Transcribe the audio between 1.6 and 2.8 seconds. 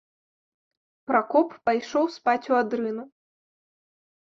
пайшоў спаць у